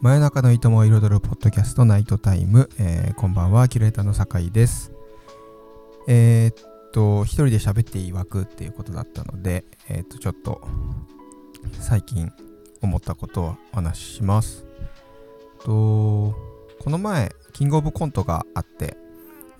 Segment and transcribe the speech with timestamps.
[0.00, 4.92] 真夜中のいともを彩るポッドキャストナイトタイム、えーこんばんはキュレーターの酒井です。
[6.06, 10.60] えーっと一人で喋っていわくっていうことだったのでえーっとちょっと
[11.80, 12.30] 最近
[12.80, 14.64] 思ったことをお話しします。
[15.64, 16.32] と
[16.78, 18.96] この前キングオブコントがあって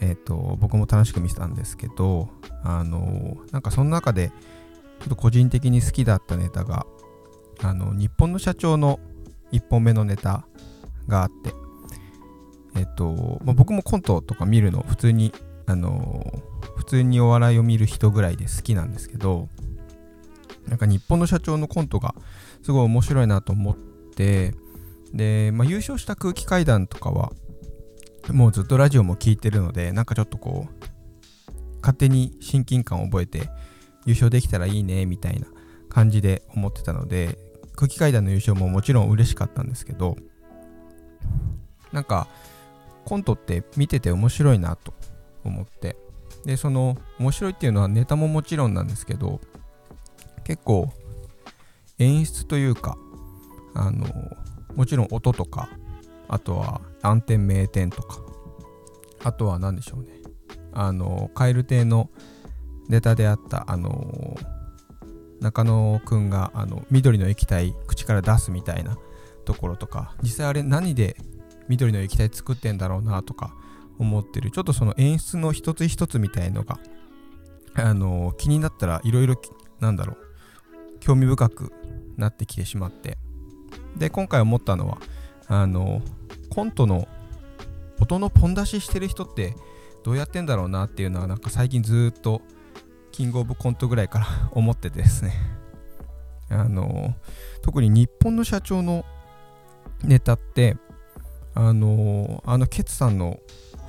[0.00, 2.28] えっと僕も楽しく見てたんですけど
[2.62, 4.28] あのなんかその中で
[5.00, 6.86] ちょっと個人的に好きだったネタが
[7.62, 9.00] あの日本の社長の
[9.52, 10.46] 1本目のネタ
[11.08, 11.54] があって
[12.76, 15.32] えっと、まあ、僕もコントとか見るの普通に
[15.66, 16.24] あの
[16.76, 19.48] 普通にお笑いを見る人ぐらいで好きなんですけど
[20.68, 22.14] なんか日本の社長のコントが
[22.62, 23.76] すごい面白いなと思っ
[24.14, 24.54] て
[25.12, 27.32] で、まあ、優勝した空気階段とかは
[28.32, 30.86] もうずっとラジオも聞いてるのでなんかちょっとこう
[31.80, 33.48] 勝手に親近感を覚えて
[34.04, 35.46] 優勝できたらいいねみたいな
[35.88, 37.38] 感じで思ってたので
[37.76, 40.16] 空気階段の優勝ももちろん嬉しかったんですけど
[41.92, 42.26] なんか
[43.04, 44.92] コントって見てて面白いなと
[45.44, 45.96] 思って
[46.44, 49.40] でその面白いっていうのはネタももちろんなんですけど
[50.44, 50.92] 結構
[51.98, 52.96] 演出というか
[53.74, 54.06] あの
[54.74, 55.68] もちろん音とか
[56.28, 58.20] あとは暗点名点とか
[59.22, 60.10] あとは何でしょうね。
[60.72, 62.10] あの蛙亭の
[62.88, 64.36] ネタであったあの
[65.40, 68.98] 中野くんがあの緑の液体口から出すみたいな
[69.44, 71.16] ところとか実際あれ何で
[71.68, 73.54] 緑の液体作ってんだろうなとか
[73.98, 74.50] 思ってる。
[74.50, 76.78] ちょっとその演出の一つ一つみたいのが
[77.74, 79.34] あの気になったらいろいろ
[79.80, 81.72] なんだろう興味深く
[82.16, 83.18] なってきてしまって。
[83.96, 84.98] で今回思ったのは
[85.48, 86.02] あの
[86.50, 87.08] コントの
[88.00, 89.54] 音のポン出ししてる人って
[90.04, 92.42] どうやってんだろうなっていうのはなんか最近ずっと
[93.12, 95.32] キングオブコントぐらいから 思っててですね。
[96.48, 97.14] あの
[97.62, 99.04] 特に日本の社長の
[100.04, 100.76] ネタって
[101.54, 103.40] あのあのケツさんの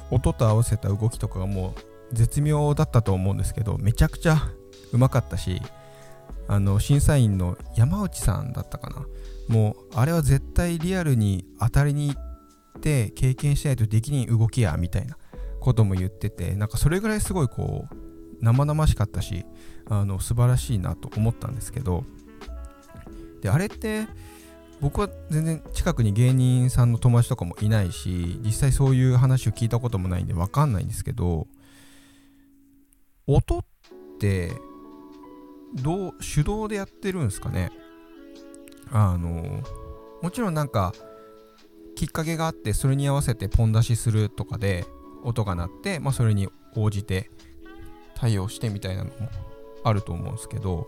[0.10, 1.76] 音と合わせた動きとかがも
[2.12, 4.50] う絶妙だったと思うんですけどめちゃくちゃ
[4.92, 5.62] うまかったし
[6.48, 9.06] あの審査員の山内さんだったかな。
[9.48, 15.18] もうあれは絶対リアルに当たりに行って経験しないとできに動きやみたいな
[15.60, 17.96] ことも言っててなんかそれぐらいすごいこう
[18.42, 19.46] 生々しかったし
[19.90, 22.04] あの素晴らしいなと思ったんですけど
[23.42, 24.08] であれって
[24.80, 31.48] 僕は全然近くに芸人さんの友達とかもいないし実際そういう話を聞いたこともないんで分かんないんですけど
[33.26, 33.66] 音っ
[34.20, 34.52] て
[35.74, 37.72] どう手動でやってるんですかね？
[38.90, 39.62] あの
[40.22, 40.94] もちろんなんか
[41.96, 44.86] きっかけがあってそれに合わせてポン出しするとかで
[45.24, 47.30] 音が鳴って、まあ、それに応じて
[48.18, 49.30] 対応してみたいなのも
[49.84, 50.88] あると思うんですけど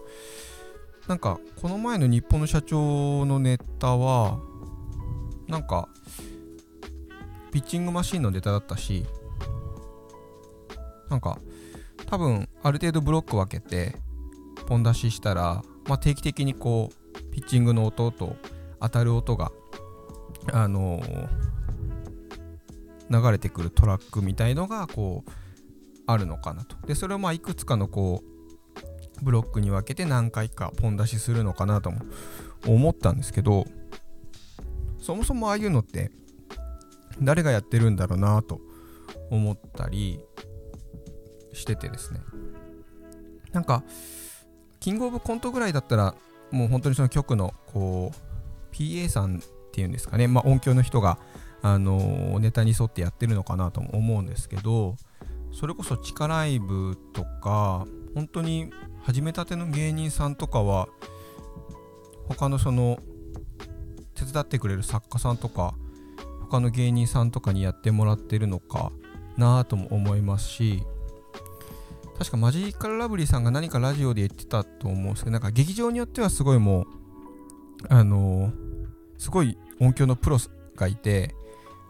[1.07, 4.39] なんかこの前の日本の社長のネタは
[5.47, 5.87] なんか
[7.51, 9.05] ピッチングマシンのネタだったし
[11.09, 11.39] なんか
[12.05, 13.95] 多分ある程度ブロック分けて
[14.67, 18.35] ポン出ししたら、まあ、定期的にこうピッチングの音と
[18.79, 19.51] 当たる音が
[20.51, 21.49] あのー
[23.09, 25.31] 流れてくるトラックみたいのがこう
[26.11, 26.75] あるのかなと。
[26.87, 31.99] でそれをまあいくつかのこうブロックに分けて何回かポン出しするのかなとも
[32.65, 33.65] 思ったんですけど
[34.97, 36.11] そもそもああいうのって
[37.21, 38.59] 誰がやってるんだろうなと
[39.29, 40.19] 思ったり
[41.53, 42.21] しててですね。
[43.51, 43.83] なんか
[44.79, 46.15] キングオブコントぐらいだったら
[46.51, 49.39] もう本当にその局のこう PA さんっ
[49.71, 51.19] ていうんですかね、まあ、音響の人が
[51.61, 54.95] あのネタに沿ってやってるのかなとも思うんですけど
[55.51, 58.71] それこそ地下ライブとか本当に
[59.01, 60.87] 始めたての芸人さんとかは
[62.27, 62.99] 他のその
[64.13, 65.73] 手伝ってくれる作家さんとか
[66.41, 68.91] 他の芸人さんとかにやってもらってるのか
[69.37, 70.83] なぁとも思いますし
[72.17, 76.85] 確かマジカルラブリーさんが何かラジオで言ってたと思うんですけどなんか劇場によってはすごいもう
[77.87, 78.51] あの
[79.17, 80.37] すごい音響のプロ
[80.75, 81.33] がいて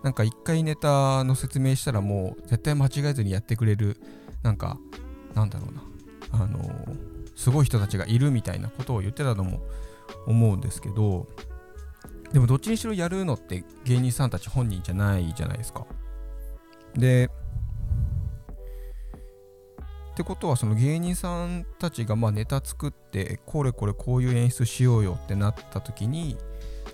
[0.03, 3.97] なんか一回ネタの説明したらもう絶対間違えずにやってくれる
[4.43, 4.77] なんか
[5.33, 5.83] なんだろうな。
[6.31, 6.59] あの
[7.35, 9.61] すごい人たちがいるみたいなことを言ってたのも
[10.27, 11.27] 思うんですけど
[12.31, 15.87] でもどっちにしろやるのって芸人さんたち本人じゃないじゃないですか。
[16.95, 17.29] で
[20.13, 26.37] ってことはその芸人さんたちがまあネタ作ってこれこれこういう演出しようよってなった時に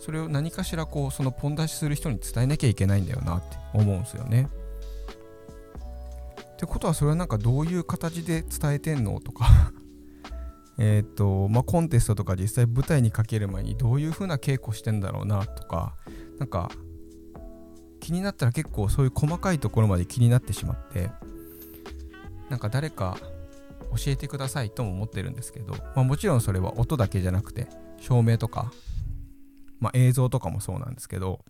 [0.05, 4.47] それを何かしらこうそのポン出しする人に伝えなきゃいけないんだよなって思うんですよね。
[6.53, 9.73] ってことはそれはなんかどういう形で伝えてんのとか。
[10.77, 15.95] えっとまあコンテストとか実際舞台にかける前にどういう風な稽古してんだろうなとか。
[16.37, 16.69] なんか
[17.99, 21.09] 気になったら結構そういう細かいところまで気になってしまって。
[22.51, 23.17] なんか誰か
[23.97, 27.67] 教えてくださいとも思ってるんですけど、まあ、もちろんそれは音だけじゃなくて
[27.99, 28.71] 照明とか、
[29.79, 31.43] まあ、映像とかもそうなんですけど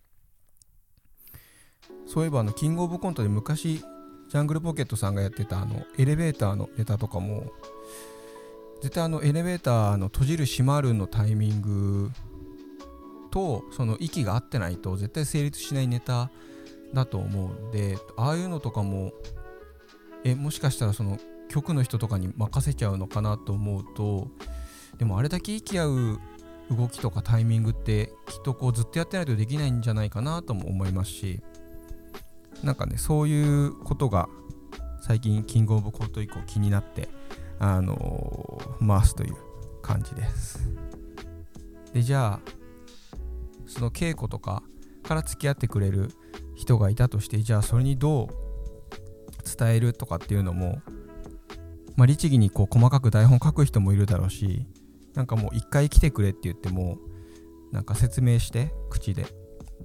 [2.08, 7.52] そういえばあのキングオブコントで昔ジャングルポケットさんがやってたあのエレベーターのネタとかも
[8.82, 12.12] 絶対あのエレベーターの閉じる閉まるのタイミング
[13.32, 16.32] とその息が合ってないと絶対成立しないネタ
[16.94, 19.12] だと思うんでああいうのとかも
[20.24, 21.20] えもしかしたらその
[21.50, 24.28] 局の人とかに任せちゃうのかなと思うと
[24.98, 26.20] でもあれだけ息合う
[26.72, 31.42] 動きとかタイミングってきっとこうずっとやってないとできないんじゃないかなとも思いますし
[32.64, 34.28] なんかねそういうことが
[35.02, 37.10] 最近キングオブコント以降気になって
[37.60, 39.36] あのー、回すという
[39.82, 40.60] 感じです。
[41.94, 42.52] でじゃあ
[43.68, 44.64] その稽古とか
[45.04, 46.12] から付き合ってくれる
[46.56, 48.28] 人がいたとしてじゃあそれにどう
[49.58, 50.82] 伝えるとかっていうのも
[51.96, 54.66] まあ、律儀にこう細かく台本書く人もいるだろうし
[55.16, 56.98] なんかもう一回来てくれって言っても
[57.72, 59.26] なんか説明して口で。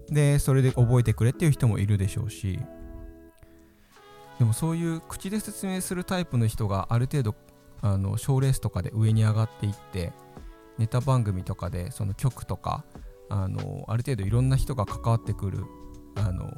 [0.08, 2.58] でそれで覚えてくれっていう人もいるでしょうし。
[4.38, 7.34] でもそういう口で説明するタイプの人がある程度
[7.82, 10.12] あの賞レースとかで上に上がっていって
[10.78, 12.84] ネタ番組とかでその曲とか
[13.28, 15.64] あのある程度いろんな人が関わってくる
[16.14, 16.50] あの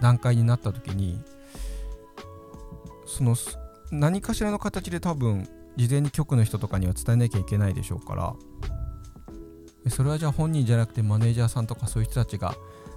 [0.00, 1.20] 段階になった時に
[3.06, 3.34] その
[3.90, 8.34] 何かしらの形で多分事前に局の人とかには伝えなきゃいけないでしょうから。
[9.90, 12.54] それはじゃあ本人じゃなくてマネージャーさんとかそういう人たちが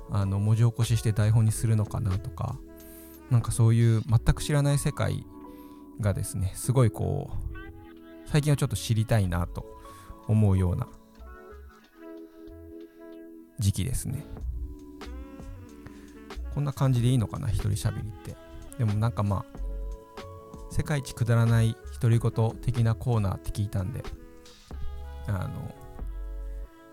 [0.09, 2.55] あの文字起こしして台本にするのかなとか
[3.29, 5.25] なんかそういう全く知らない世界
[5.99, 7.57] がですねすごいこう
[8.27, 9.65] 最近はちょっと知りたいなと
[10.27, 10.87] 思うような
[13.59, 14.23] 時期ですね。
[16.53, 18.35] こんな感じでいいのかな一人喋りって。
[18.77, 19.59] でもなんかまあ
[20.69, 24.03] 世界一くだらない独り言的なコーナーって聞いたんで
[25.27, 25.73] あの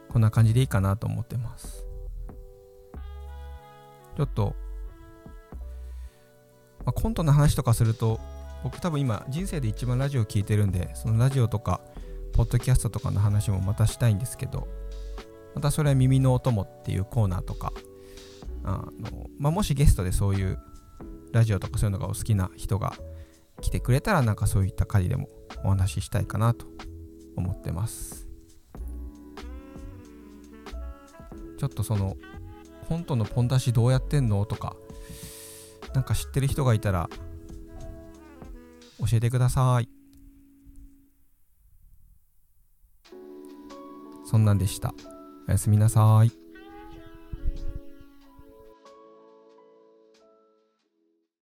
[0.09, 1.85] こんな感じでいいかなと思ってます。
[4.17, 4.55] ちょっと、
[6.85, 8.21] まあ、コントの話とかすると
[8.62, 11.81] 僕多分今人生で一番ラジオ聴いてるんでそのラジオとか
[12.32, 14.69] ポッドキャストとかの話もまたしたいんですけど
[15.55, 17.73] またそれは耳のお供っていうコーナーとか
[18.65, 20.59] あの、まあ、もしゲストでそういう
[21.32, 22.94] ラジオとかそういうのがお好きな人が
[23.60, 25.28] 来てくれたらなんかそういった回でも
[25.64, 26.66] お話ししたいかなと
[27.36, 28.28] 思ってます。
[31.58, 32.16] ちょっとその
[32.88, 34.76] コントのポン出しどうやってんのとか
[35.94, 37.08] なんか知ってる人がいたら
[38.98, 39.88] 教えてください。
[44.26, 44.92] そんなんでした。
[45.48, 46.44] おやすみなさい。